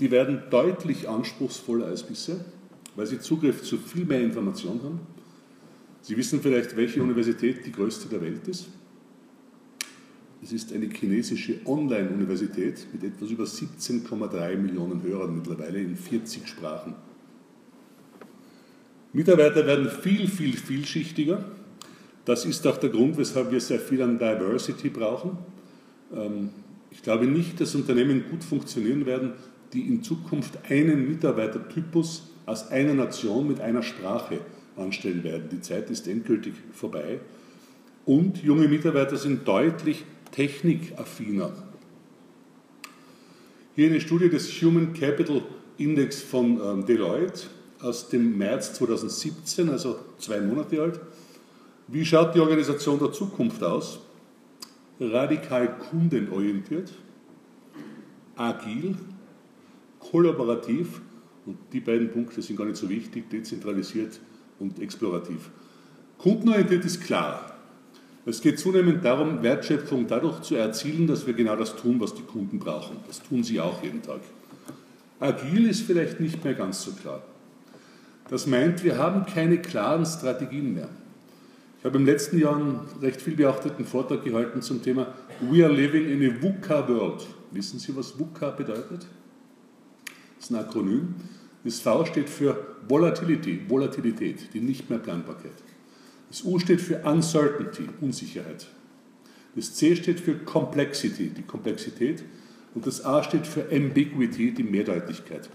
die 0.00 0.10
werden 0.10 0.42
deutlich 0.50 1.08
anspruchsvoller 1.08 1.86
als 1.86 2.02
bisher, 2.02 2.44
weil 2.96 3.06
sie 3.06 3.20
Zugriff 3.20 3.62
zu 3.62 3.78
viel 3.78 4.04
mehr 4.04 4.20
Informationen 4.20 4.82
haben. 4.82 5.00
Sie 6.02 6.16
wissen 6.16 6.40
vielleicht, 6.40 6.76
welche 6.76 7.02
Universität 7.02 7.64
die 7.64 7.72
größte 7.72 8.08
der 8.08 8.20
Welt 8.20 8.46
ist. 8.48 8.68
Es 10.42 10.52
ist 10.52 10.72
eine 10.72 10.90
chinesische 10.90 11.60
Online-Universität 11.64 12.86
mit 12.92 13.02
etwas 13.02 13.30
über 13.30 13.44
17,3 13.44 14.56
Millionen 14.56 15.02
Hörern 15.02 15.34
mittlerweile 15.34 15.80
in 15.80 15.96
40 15.96 16.46
Sprachen. 16.46 16.94
Mitarbeiter 19.14 19.64
werden 19.64 19.88
viel, 19.88 20.26
viel 20.26 20.56
vielschichtiger. 20.56 21.44
Das 22.24 22.44
ist 22.44 22.66
auch 22.66 22.78
der 22.78 22.90
Grund, 22.90 23.16
weshalb 23.16 23.52
wir 23.52 23.60
sehr 23.60 23.78
viel 23.78 24.02
an 24.02 24.18
Diversity 24.18 24.88
brauchen. 24.88 25.38
Ähm, 26.12 26.50
ich 26.90 27.00
glaube 27.00 27.26
nicht, 27.26 27.60
dass 27.60 27.76
Unternehmen 27.76 28.24
gut 28.28 28.42
funktionieren 28.42 29.06
werden, 29.06 29.32
die 29.72 29.82
in 29.82 30.02
Zukunft 30.02 30.58
einen 30.68 31.08
Mitarbeitertypus 31.08 32.30
aus 32.44 32.70
einer 32.72 32.94
Nation 32.94 33.46
mit 33.46 33.60
einer 33.60 33.84
Sprache 33.84 34.40
anstellen 34.76 35.22
werden. 35.22 35.48
Die 35.50 35.60
Zeit 35.60 35.90
ist 35.90 36.08
endgültig 36.08 36.54
vorbei. 36.72 37.20
Und 38.04 38.42
junge 38.42 38.66
Mitarbeiter 38.66 39.16
sind 39.16 39.46
deutlich 39.46 40.04
technikaffiner. 40.32 41.52
Hier 43.76 43.88
eine 43.88 44.00
Studie 44.00 44.28
des 44.28 44.50
Human 44.60 44.92
Capital 44.92 45.42
Index 45.78 46.20
von 46.20 46.60
ähm, 46.60 46.86
Deloitte 46.86 47.42
aus 47.84 48.08
dem 48.08 48.38
März 48.38 48.72
2017, 48.74 49.68
also 49.68 49.98
zwei 50.18 50.40
Monate 50.40 50.80
alt. 50.80 51.00
Wie 51.86 52.04
schaut 52.04 52.34
die 52.34 52.40
Organisation 52.40 52.98
der 52.98 53.12
Zukunft 53.12 53.62
aus? 53.62 54.00
Radikal 54.98 55.76
kundenorientiert, 55.90 56.92
agil, 58.36 58.96
kollaborativ, 59.98 61.02
und 61.46 61.58
die 61.74 61.80
beiden 61.80 62.10
Punkte 62.10 62.40
sind 62.40 62.56
gar 62.56 62.64
nicht 62.64 62.78
so 62.78 62.88
wichtig, 62.88 63.28
dezentralisiert 63.28 64.18
und 64.58 64.80
explorativ. 64.80 65.50
Kundenorientiert 66.16 66.86
ist 66.86 67.02
klar. 67.02 67.58
Es 68.24 68.40
geht 68.40 68.58
zunehmend 68.58 69.04
darum, 69.04 69.42
Wertschöpfung 69.42 70.06
dadurch 70.06 70.40
zu 70.40 70.54
erzielen, 70.54 71.06
dass 71.06 71.26
wir 71.26 71.34
genau 71.34 71.54
das 71.56 71.76
tun, 71.76 72.00
was 72.00 72.14
die 72.14 72.22
Kunden 72.22 72.58
brauchen. 72.58 72.96
Das 73.06 73.22
tun 73.22 73.44
sie 73.44 73.60
auch 73.60 73.82
jeden 73.82 74.00
Tag. 74.00 74.20
Agil 75.20 75.68
ist 75.68 75.82
vielleicht 75.82 76.20
nicht 76.20 76.42
mehr 76.42 76.54
ganz 76.54 76.82
so 76.82 76.92
klar. 76.92 77.22
Das 78.34 78.48
meint, 78.48 78.82
wir 78.82 78.98
haben 78.98 79.26
keine 79.26 79.58
klaren 79.58 80.04
Strategien 80.04 80.74
mehr. 80.74 80.88
Ich 81.78 81.84
habe 81.84 81.98
im 81.98 82.04
letzten 82.04 82.36
Jahr 82.36 82.56
einen 82.56 82.80
recht 83.00 83.22
viel 83.22 83.36
beachteten 83.36 83.84
Vortrag 83.84 84.24
gehalten 84.24 84.60
zum 84.60 84.82
Thema 84.82 85.14
We 85.40 85.64
are 85.64 85.72
living 85.72 86.08
in 86.10 86.28
a 86.28 86.42
VUCA 86.42 86.88
world. 86.88 87.24
Wissen 87.52 87.78
Sie, 87.78 87.94
was 87.94 88.18
VUCA 88.18 88.50
bedeutet? 88.50 89.06
Das 90.34 90.46
ist 90.46 90.50
ein 90.50 90.56
Akronym. 90.56 91.14
Das 91.62 91.78
V 91.78 92.06
steht 92.06 92.28
für 92.28 92.74
Volatility, 92.88 93.60
Volatilität, 93.68 94.52
die 94.52 94.60
nicht 94.60 94.90
mehr 94.90 94.98
Planbarkeit. 94.98 95.54
Das 96.28 96.42
U 96.42 96.58
steht 96.58 96.80
für 96.80 97.04
Uncertainty, 97.04 97.88
Unsicherheit. 98.00 98.66
Das 99.54 99.74
C 99.74 99.94
steht 99.94 100.18
für 100.18 100.34
Complexity, 100.38 101.28
die 101.28 101.42
Komplexität. 101.42 102.24
Und 102.74 102.86
das 102.86 103.04
A 103.04 103.22
steht 103.22 103.46
für 103.46 103.66
Ambiguity, 103.70 104.52
die 104.52 104.64
Mehrdeutigkeit. 104.64 105.48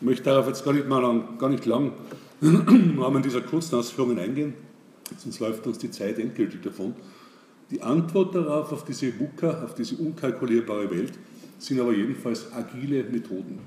Ich 0.00 0.02
möchte 0.02 0.24
darauf 0.24 0.46
jetzt 0.46 0.64
gar 0.64 0.72
nicht, 0.72 0.88
mal 0.88 1.00
lang, 1.00 1.38
gar 1.38 1.50
nicht 1.50 1.66
lang 1.66 1.92
im 2.40 2.98
Rahmen 2.98 3.22
dieser 3.22 3.42
kurzen 3.42 3.76
Ausführungen 3.76 4.18
eingehen, 4.18 4.54
sonst 5.16 5.38
läuft 5.38 5.66
uns 5.66 5.78
die 5.78 5.90
Zeit 5.90 6.18
endgültig 6.18 6.62
davon. 6.62 6.94
Die 7.70 7.82
Antwort 7.82 8.34
darauf, 8.34 8.72
auf 8.72 8.84
diese 8.84 9.12
VUCA, 9.18 9.62
auf 9.62 9.74
diese 9.74 9.96
unkalkulierbare 9.96 10.90
Welt, 10.90 11.12
sind 11.58 11.80
aber 11.80 11.92
jedenfalls 11.92 12.52
agile 12.52 13.04
Methoden. 13.04 13.60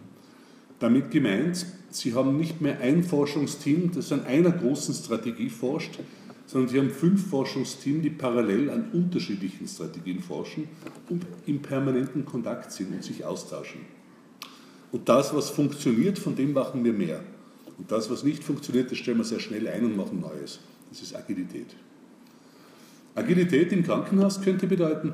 Damit 0.79 1.12
gemeint, 1.12 1.65
Sie 1.89 2.13
haben 2.13 2.38
nicht 2.38 2.59
mehr 2.59 2.81
ein 2.81 3.03
Forschungsteam, 3.03 3.91
das 3.93 4.12
an 4.12 4.25
einer 4.25 4.51
großen 4.51 4.93
Strategie 4.93 5.50
forscht, 5.50 5.97
sondern 6.45 6.69
Sie 6.69 6.79
haben 6.79 6.89
fünf 6.89 7.29
Forschungsteams, 7.29 8.03
die 8.03 8.09
parallel 8.09 8.69
an 8.69 8.91
unterschiedlichen 8.91 9.67
Strategien 9.67 10.21
forschen 10.21 10.67
und 11.09 11.25
im 11.45 11.61
permanenten 11.61 12.25
Kontakt 12.25 12.71
sind 12.71 12.93
und 12.93 13.03
sich 13.03 13.25
austauschen. 13.25 13.81
Und 14.91 15.09
das, 15.09 15.33
was 15.33 15.49
funktioniert, 15.49 16.19
von 16.19 16.35
dem 16.35 16.53
machen 16.53 16.83
wir 16.83 16.93
mehr. 16.93 17.21
Und 17.77 17.91
das, 17.91 18.09
was 18.09 18.23
nicht 18.23 18.43
funktioniert, 18.43 18.91
das 18.91 18.97
stellen 18.97 19.17
wir 19.17 19.25
sehr 19.25 19.39
schnell 19.39 19.67
ein 19.67 19.83
und 19.83 19.97
machen 19.97 20.21
Neues. 20.21 20.59
Das 20.89 21.01
ist 21.01 21.15
Agilität. 21.15 21.75
Agilität 23.15 23.71
im 23.71 23.83
Krankenhaus 23.83 24.41
könnte 24.41 24.67
bedeuten, 24.67 25.13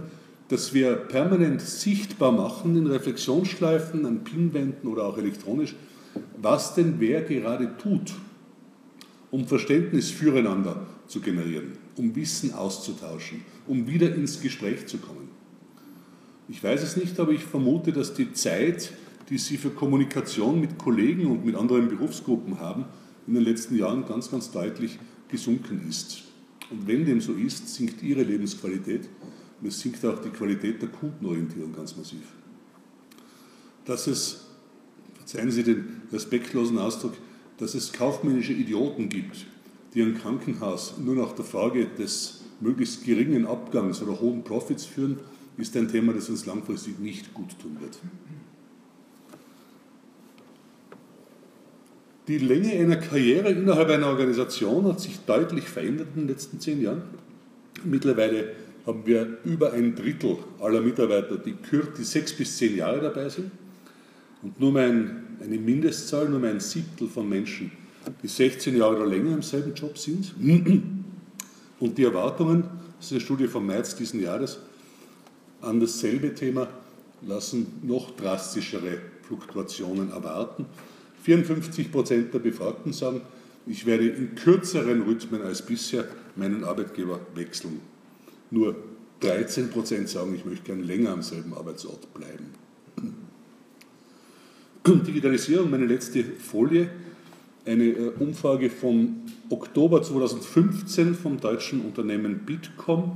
dass 0.49 0.73
wir 0.73 0.95
permanent 0.95 1.61
sichtbar 1.61 2.31
machen 2.31 2.75
in 2.75 2.87
Reflexionsschleifen, 2.87 4.05
an 4.05 4.23
Pinwänden 4.23 4.89
oder 4.89 5.05
auch 5.05 5.17
elektronisch, 5.17 5.75
was 6.41 6.75
denn 6.75 6.95
wer 6.99 7.21
gerade 7.21 7.77
tut, 7.77 8.11
um 9.31 9.47
Verständnis 9.47 10.11
füreinander 10.11 10.85
zu 11.07 11.21
generieren, 11.21 11.71
um 11.95 12.15
Wissen 12.15 12.53
auszutauschen, 12.53 13.41
um 13.65 13.87
wieder 13.87 14.13
ins 14.13 14.41
Gespräch 14.41 14.87
zu 14.87 14.97
kommen. 14.97 15.29
Ich 16.49 16.61
weiß 16.61 16.83
es 16.83 16.97
nicht, 16.97 17.17
aber 17.19 17.31
ich 17.31 17.43
vermute, 17.43 17.93
dass 17.93 18.13
die 18.13 18.33
Zeit, 18.33 18.91
die 19.29 19.37
Sie 19.37 19.57
für 19.57 19.69
Kommunikation 19.69 20.59
mit 20.59 20.77
Kollegen 20.77 21.27
und 21.27 21.45
mit 21.45 21.55
anderen 21.55 21.87
Berufsgruppen 21.87 22.59
haben, 22.59 22.85
in 23.25 23.35
den 23.35 23.43
letzten 23.43 23.77
Jahren 23.77 24.05
ganz, 24.05 24.29
ganz 24.29 24.51
deutlich 24.51 24.99
gesunken 25.29 25.87
ist. 25.87 26.23
Und 26.69 26.87
wenn 26.87 27.05
dem 27.05 27.21
so 27.21 27.33
ist, 27.33 27.73
sinkt 27.73 28.03
Ihre 28.03 28.23
Lebensqualität 28.23 29.07
und 29.61 29.67
es 29.67 29.79
sinkt 29.79 30.03
auch 30.05 30.19
die 30.19 30.29
Qualität 30.29 30.81
der 30.81 30.89
Kundenorientierung 30.89 31.73
ganz 31.73 31.95
massiv. 31.95 32.23
Dass 33.85 34.07
es, 34.07 34.47
verzeihen 35.15 35.51
Sie 35.51 35.63
den 35.63 36.01
respektlosen 36.11 36.77
Ausdruck, 36.77 37.13
dass 37.61 37.75
es 37.75 37.93
kaufmännische 37.93 38.53
Idioten 38.53 39.07
gibt, 39.07 39.45
die 39.93 40.01
ein 40.01 40.17
Krankenhaus 40.17 40.95
nur 40.97 41.15
nach 41.15 41.33
der 41.33 41.45
Frage 41.45 41.85
des 41.85 42.41
möglichst 42.59 43.05
geringen 43.05 43.45
Abgangs 43.45 44.01
oder 44.01 44.19
hohen 44.19 44.43
Profits 44.43 44.83
führen, 44.83 45.19
ist 45.57 45.77
ein 45.77 45.87
Thema, 45.87 46.11
das 46.11 46.27
uns 46.27 46.47
langfristig 46.47 46.97
nicht 46.97 47.35
gut 47.35 47.57
tun 47.59 47.77
wird. 47.79 47.99
Die 52.27 52.39
Länge 52.39 52.71
einer 52.71 52.95
Karriere 52.95 53.51
innerhalb 53.51 53.89
einer 53.89 54.07
Organisation 54.07 54.85
hat 54.85 54.99
sich 54.99 55.19
deutlich 55.27 55.65
verändert 55.65 56.07
in 56.15 56.21
den 56.21 56.29
letzten 56.29 56.59
zehn 56.59 56.81
Jahren. 56.81 57.03
Mittlerweile 57.83 58.53
haben 58.87 59.05
wir 59.05 59.37
über 59.45 59.73
ein 59.73 59.93
Drittel 59.93 60.37
aller 60.59 60.81
Mitarbeiter, 60.81 61.37
die, 61.37 61.53
die 61.71 62.03
sechs 62.03 62.33
bis 62.33 62.57
zehn 62.57 62.75
Jahre 62.75 63.01
dabei 63.01 63.29
sind. 63.29 63.51
Und 64.41 64.59
nur 64.59 64.75
ein, 64.79 65.37
eine 65.41 65.57
Mindestzahl, 65.57 66.29
nur 66.29 66.43
ein 66.43 66.59
Siebtel 66.59 67.07
von 67.07 67.27
Menschen, 67.27 67.71
die 68.23 68.27
16 68.27 68.75
Jahre 68.75 68.97
oder 68.97 69.05
länger 69.05 69.33
im 69.33 69.41
selben 69.41 69.73
Job 69.73 69.97
sind. 69.97 70.33
Und 71.79 71.97
die 71.97 72.03
Erwartungen, 72.03 72.63
das 72.97 73.07
ist 73.07 73.11
eine 73.13 73.21
Studie 73.21 73.47
vom 73.47 73.65
März 73.65 73.95
diesen 73.95 74.21
Jahres, 74.21 74.59
an 75.61 75.79
dasselbe 75.79 76.33
Thema 76.33 76.67
lassen 77.21 77.67
noch 77.83 78.15
drastischere 78.15 78.97
Fluktuationen 79.23 80.11
erwarten. 80.11 80.65
54 81.23 81.91
Prozent 81.91 82.33
der 82.33 82.39
Befragten 82.39 82.93
sagen, 82.93 83.21
ich 83.67 83.85
werde 83.85 84.07
in 84.07 84.35
kürzeren 84.35 85.03
Rhythmen 85.03 85.41
als 85.43 85.63
bisher 85.63 86.05
meinen 86.35 86.63
Arbeitgeber 86.63 87.19
wechseln. 87.35 87.79
Nur 88.49 88.75
13 89.19 89.69
Prozent 89.69 90.09
sagen, 90.09 90.33
ich 90.35 90.45
möchte 90.45 90.65
gern 90.65 90.83
länger 90.83 91.11
am 91.11 91.21
selben 91.21 91.53
Arbeitsort 91.53 92.11
bleiben. 92.13 92.47
Digitalisierung, 94.87 95.69
meine 95.69 95.85
letzte 95.85 96.23
Folie 96.23 96.89
eine 97.65 97.83
äh, 97.85 98.11
Umfrage 98.19 98.71
vom 98.71 99.21
Oktober 99.49 100.01
2015 100.01 101.13
vom 101.13 101.39
deutschen 101.39 101.81
Unternehmen 101.81 102.39
Bitkom 102.45 103.11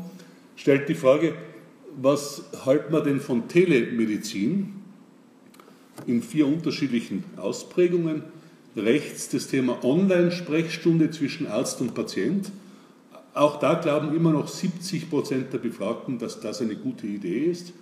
stellt 0.55 0.87
die 0.89 0.93
Frage, 0.93 1.33
was 1.99 2.43
halten 2.65 2.93
wir 2.93 3.01
denn 3.01 3.19
von 3.19 3.47
Telemedizin 3.47 4.73
in 6.05 6.21
vier 6.21 6.45
unterschiedlichen 6.45 7.23
Ausprägungen? 7.37 8.23
Rechts 8.75 9.29
das 9.29 9.47
Thema 9.47 9.83
Online-Sprechstunde 9.83 11.09
zwischen 11.09 11.47
Arzt 11.47 11.81
und 11.81 11.95
Patient. 11.95 12.51
Auch 13.33 13.57
da 13.59 13.73
glauben 13.75 14.15
immer 14.15 14.33
noch 14.33 14.49
70 14.49 15.09
Prozent 15.09 15.53
der 15.53 15.59
Befragten, 15.59 16.19
dass 16.19 16.41
das 16.41 16.61
eine 16.61 16.75
gute 16.75 17.07
Idee 17.07 17.45
ist. 17.45 17.73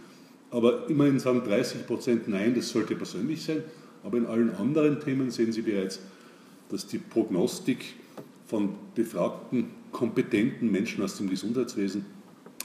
Aber 0.53 0.87
immerhin 0.87 1.19
sagen 1.19 1.41
30 1.43 1.87
Prozent 1.87 2.27
nein, 2.27 2.53
das 2.53 2.69
sollte 2.69 2.95
persönlich 2.95 3.43
sein. 3.43 3.63
Aber 4.03 4.17
in 4.17 4.27
allen 4.27 4.55
anderen 4.55 4.99
Themen 4.99 5.31
sehen 5.31 5.51
Sie 5.51 5.63
bereits, 5.63 5.99
dass 6.69 6.85
die 6.85 6.99
Prognostik 6.99 7.95
von 8.45 8.75
befragten, 8.93 9.71
kompetenten 9.91 10.71
Menschen 10.71 11.03
aus 11.03 11.17
dem 11.17 11.27
Gesundheitswesen 11.27 12.05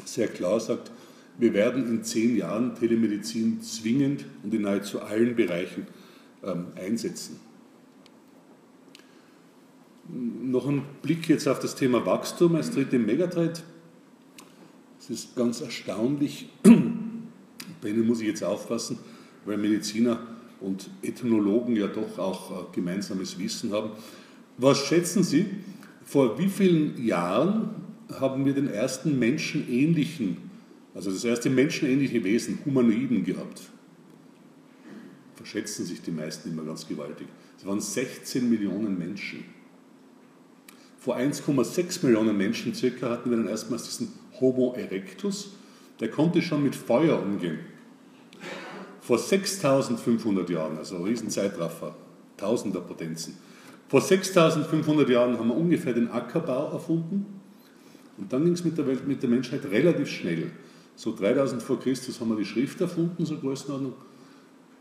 sehr 0.05 0.29
klar 0.29 0.61
sagt, 0.61 0.91
wir 1.39 1.55
werden 1.55 1.89
in 1.89 2.05
zehn 2.05 2.37
Jahren 2.37 2.75
Telemedizin 2.75 3.63
zwingend 3.63 4.27
und 4.43 4.53
in 4.53 4.63
nahezu 4.63 5.01
allen 5.01 5.35
Bereichen 5.35 5.87
ähm, 6.45 6.67
einsetzen. 6.77 7.41
Noch 10.09 10.69
ein 10.69 10.83
Blick 11.01 11.27
jetzt 11.29 11.49
auf 11.49 11.59
das 11.59 11.75
Thema 11.75 12.05
Wachstum 12.05 12.55
als 12.55 12.71
dritte 12.71 12.99
Megatrend. 12.99 13.63
Es 15.01 15.09
ist 15.09 15.37
ganz 15.37 15.63
erstaunlich, 15.63 16.51
bei 17.81 17.89
Ihnen 17.89 18.07
muss 18.07 18.21
ich 18.21 18.27
jetzt 18.27 18.43
aufpassen, 18.43 18.99
weil 19.45 19.57
Mediziner 19.57 20.21
und 20.61 20.91
Ethnologen 21.03 21.77
ja 21.77 21.87
doch 21.87 22.19
auch 22.19 22.51
äh, 22.51 22.75
gemeinsames 22.75 23.39
Wissen 23.39 23.73
haben. 23.73 23.91
Was 24.57 24.79
schätzen 24.79 25.23
Sie, 25.23 25.47
vor 26.05 26.39
wie 26.39 26.49
vielen 26.49 27.05
Jahren 27.05 27.71
haben 28.19 28.45
wir 28.45 28.55
den 28.55 28.69
ersten 28.69 29.19
menschenähnlichen, 29.19 30.39
also 30.95 31.11
das 31.11 31.25
erste 31.25 31.51
menschenähnliche 31.51 32.25
Wesen, 32.25 32.59
Humanoiden 32.65 33.25
gehabt? 33.25 33.63
Verschätzen 35.37 35.85
sich 35.85 36.03
die 36.03 36.11
meisten 36.11 36.51
immer 36.51 36.65
ganz 36.65 36.89
gewaltig. 36.89 37.29
Es 37.57 37.67
waren 37.67 37.81
16 37.81 38.49
Millionen 38.49 38.99
Menschen. 38.99 39.45
Vor 40.99 41.17
1,6 41.17 42.05
Millionen 42.05 42.37
Menschen 42.37 42.75
circa 42.75 43.11
hatten 43.11 43.31
wir 43.31 43.37
dann 43.37 43.47
erstmals 43.49 43.85
diesen 43.85 44.13
Homo 44.41 44.75
erectus, 44.75 45.53
der 46.01 46.11
konnte 46.11 46.43
schon 46.43 46.63
mit 46.63 46.75
Feuer 46.75 47.23
umgehen. 47.23 47.59
Vor 49.09 49.19
6500 49.19 50.51
Jahren, 50.51 50.77
also 50.77 50.97
ein 50.97 51.05
Riesenzeitraffer, 51.05 51.97
tausender 52.37 52.83
Potenzen, 52.83 53.39
vor 53.89 54.03
6500 54.03 55.09
Jahren 55.09 55.39
haben 55.39 55.49
wir 55.49 55.57
ungefähr 55.57 55.95
den 55.95 56.11
Ackerbau 56.11 56.73
erfunden 56.73 57.25
und 58.19 58.31
dann 58.31 58.45
ging 58.45 58.53
es 58.53 58.67
mit 58.67 58.77
der, 58.77 58.85
mit 58.85 59.23
der 59.23 59.31
Menschheit 59.31 59.65
relativ 59.65 60.11
schnell. 60.11 60.51
So 60.95 61.17
3000 61.17 61.63
vor 61.63 61.81
Christus 61.81 62.21
haben 62.21 62.29
wir 62.29 62.37
die 62.37 62.45
Schrift 62.45 62.83
erfunden, 62.83 63.25
so 63.25 63.39
Größenordnung. 63.39 63.95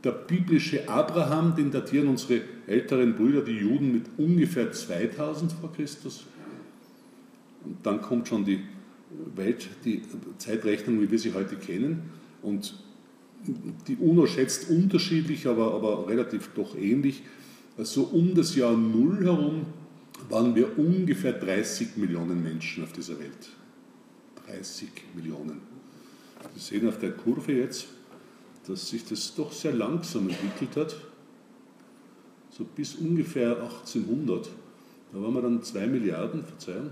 Der 0.03 0.11
biblische 0.11 0.89
Abraham, 0.89 1.55
den 1.55 1.71
datieren 1.71 2.09
unsere 2.09 2.41
älteren 2.67 3.15
Brüder, 3.15 3.43
die 3.43 3.59
Juden, 3.59 3.93
mit 3.93 4.07
ungefähr 4.17 4.73
2000 4.73 5.53
vor 5.53 5.71
Christus. 5.71 6.25
Und 7.63 7.77
dann 7.81 8.01
kommt 8.01 8.27
schon 8.27 8.43
die 8.43 8.59
Welt, 9.37 9.69
die 9.85 10.01
Zeitrechnung, 10.37 10.99
wie 10.99 11.09
wir 11.09 11.17
sie 11.17 11.33
heute 11.33 11.55
kennen. 11.55 12.11
Und 12.41 12.73
die 13.87 13.95
UNO 13.95 14.25
schätzt 14.25 14.69
unterschiedlich, 14.69 15.47
aber, 15.47 15.73
aber 15.73 16.07
relativ 16.07 16.49
doch 16.55 16.75
ähnlich. 16.75 17.23
Also 17.77 18.03
um 18.03 18.33
das 18.33 18.55
Jahr 18.55 18.75
Null 18.75 19.23
herum 19.23 19.65
waren 20.29 20.55
wir 20.55 20.77
ungefähr 20.77 21.33
30 21.33 21.97
Millionen 21.97 22.41
Menschen 22.43 22.83
auf 22.83 22.91
dieser 22.91 23.19
Welt. 23.19 23.49
30 24.47 24.89
Millionen. 25.15 25.61
Sie 26.55 26.59
sehen 26.59 26.87
auf 26.87 26.99
der 26.99 27.11
Kurve 27.11 27.53
jetzt, 27.53 27.87
dass 28.67 28.89
sich 28.89 29.05
das 29.05 29.35
doch 29.35 29.51
sehr 29.51 29.73
langsam 29.73 30.29
entwickelt 30.29 30.75
hat. 30.75 30.95
So 32.49 32.65
bis 32.65 32.95
ungefähr 32.95 33.61
1800. 33.61 34.49
Da 35.13 35.21
waren 35.21 35.33
wir 35.33 35.41
dann 35.41 35.63
2 35.63 35.87
Milliarden, 35.87 36.43
Verzeihung. 36.43 36.91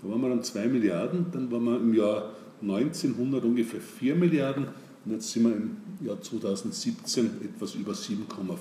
Da 0.00 0.08
waren 0.08 0.20
wir 0.20 0.28
dann 0.28 0.42
2 0.42 0.68
Milliarden, 0.68 1.26
dann 1.32 1.50
waren 1.50 1.64
wir 1.64 1.76
im 1.76 1.94
Jahr 1.94 2.32
1900 2.62 3.44
ungefähr 3.44 3.80
4 3.80 4.14
Milliarden 4.14 4.68
und 5.04 5.12
jetzt 5.12 5.32
sind 5.32 5.44
wir 5.44 5.56
im 5.56 5.76
Jahr 6.00 6.20
2017 6.20 7.26
etwas 7.44 7.74
über 7.74 7.92
7,5 7.92 8.56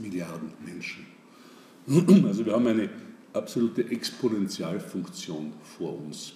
Milliarden 0.00 0.52
Menschen. 0.64 1.06
Also 2.26 2.46
wir 2.46 2.52
haben 2.52 2.66
eine 2.66 2.88
absolute 3.32 3.90
Exponentialfunktion 3.90 5.52
vor 5.62 5.98
uns, 5.98 6.34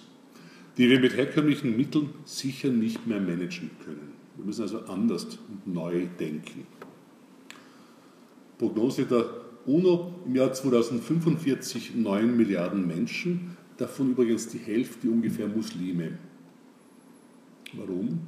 die 0.77 0.89
wir 0.89 0.99
mit 0.99 1.15
herkömmlichen 1.15 1.75
Mitteln 1.75 2.09
sicher 2.25 2.69
nicht 2.69 3.05
mehr 3.07 3.19
managen 3.19 3.71
können. 3.83 4.13
Wir 4.35 4.45
müssen 4.45 4.63
also 4.63 4.81
anders 4.81 5.25
und 5.49 5.67
neu 5.73 6.07
denken. 6.19 6.67
Prognose 8.57 9.05
der 9.05 9.25
UNO 9.65 10.13
im 10.25 10.35
Jahr 10.35 10.53
2045 10.53 11.95
9 11.95 12.37
Milliarden 12.37 12.85
Menschen, 12.87 13.57
davon 13.77 14.11
übrigens 14.11 14.47
die 14.49 14.59
Hälfte 14.59 15.09
ungefähr 15.09 15.47
Muslime. 15.47 16.17
Warum? 17.73 18.19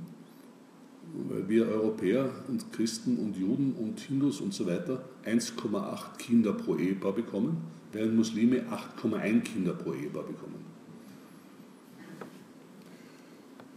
Weil 1.29 1.47
wir 1.47 1.67
Europäer 1.67 2.29
und 2.47 2.71
Christen 2.73 3.17
und 3.17 3.37
Juden 3.37 3.73
und 3.73 3.99
Hindus 3.99 4.41
und 4.41 4.53
so 4.53 4.65
weiter 4.65 5.03
1,8 5.25 6.17
Kinder 6.17 6.53
pro 6.53 6.75
Ehepaar 6.75 7.13
bekommen, 7.13 7.57
während 7.93 8.15
Muslime 8.15 8.63
8,1 9.01 9.41
Kinder 9.41 9.73
pro 9.73 9.93
Ehepaar 9.93 10.23
bekommen. 10.23 10.65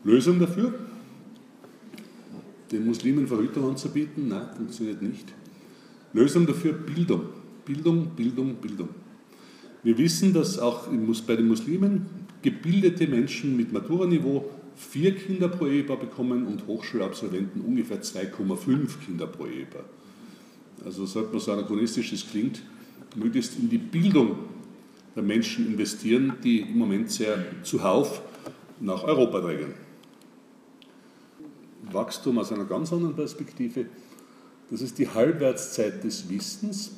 Lösung 0.03 0.39
dafür? 0.39 0.75
Den 2.73 2.87
Muslimen 2.87 3.27
Verhütung 3.27 3.69
anzubieten? 3.69 4.29
Nein, 4.29 4.49
funktioniert 4.57 5.03
nicht. 5.03 5.33
Lösung 6.13 6.47
dafür 6.47 6.73
Bildung. 6.73 7.27
Bildung, 7.65 8.11
Bildung, 8.17 8.57
Bildung. 8.57 8.89
Wir 9.83 9.97
wissen, 9.97 10.33
dass 10.33 10.59
auch 10.59 10.89
bei 11.27 11.37
den 11.37 11.49
Muslimen 11.49 12.07
gebildete 12.43 13.07
Menschen 13.07 13.57
mit 13.57 13.73
Matura-Niveau 13.73 14.51
vier 14.81 15.15
Kinder 15.15 15.49
pro 15.49 15.67
Ehepaar 15.67 15.99
bekommen 15.99 16.47
und 16.47 16.67
Hochschulabsolventen 16.67 17.61
ungefähr 17.61 18.03
2,5 18.03 19.05
Kinder 19.05 19.27
pro 19.27 19.47
Ehepaar. 19.47 19.85
Also 20.85 21.05
sollte 21.05 21.33
man 21.33 21.41
so 21.41 21.53
anachronistisch 21.53 22.13
es 22.13 22.29
klingt, 22.29 22.63
möglichst 23.15 23.59
in 23.59 23.69
die 23.69 23.79
Bildung 23.79 24.39
der 25.15 25.23
Menschen 25.23 25.67
investieren, 25.67 26.35
die 26.43 26.61
im 26.61 26.79
Moment 26.79 27.11
sehr 27.11 27.45
zuhauf 27.63 28.23
nach 28.81 29.05
Europa 29.05 29.41
drängen. 29.41 29.75
Wachstum 31.93 32.39
aus 32.39 32.51
einer 32.53 32.65
ganz 32.65 32.93
anderen 32.93 33.15
Perspektive, 33.15 33.87
das 34.71 34.81
ist 34.81 34.99
die 34.99 35.09
Halbwertszeit 35.09 36.03
des 36.05 36.31
Wissens. 36.31 36.93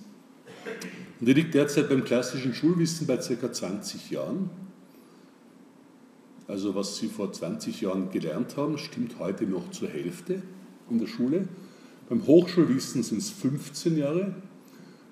Und 1.18 1.27
die 1.27 1.33
liegt 1.33 1.55
derzeit 1.55 1.88
beim 1.88 2.05
klassischen 2.05 2.55
Schulwissen 2.55 3.07
bei 3.07 3.16
ca. 3.16 3.53
20 3.53 4.11
Jahren. 4.11 4.51
Also 6.48 6.74
was 6.74 6.96
Sie 6.98 7.09
vor 7.09 7.33
20 7.33 7.81
Jahren 7.81 8.11
gelernt 8.11 8.57
haben, 8.57 8.78
stimmt 8.78 9.18
heute 9.18 9.44
noch 9.46 9.70
zur 9.70 9.88
Hälfte 9.88 10.42
in 10.90 10.98
der 10.98 11.07
Schule. 11.07 11.48
Beim 12.09 12.26
Hochschulwissen 12.26 13.02
sind 13.02 13.18
es 13.18 13.31
15 13.31 13.96
Jahre, 13.96 14.35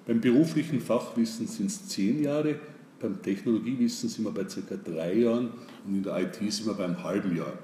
beim 0.07 0.21
beruflichen 0.21 0.81
Fachwissen 0.81 1.47
sind 1.47 1.67
es 1.67 1.87
10 1.89 2.23
Jahre, 2.23 2.57
beim 3.01 3.23
Technologiewissen 3.23 4.09
sind 4.09 4.25
wir 4.25 4.33
bei 4.33 4.45
ca. 4.45 4.77
3 4.77 5.15
Jahren 5.15 5.51
und 5.87 5.95
in 5.95 6.03
der 6.03 6.21
IT 6.21 6.37
sind 6.53 6.67
wir 6.67 6.75
beim 6.75 7.03
halben 7.03 7.37
Jahr. 7.37 7.55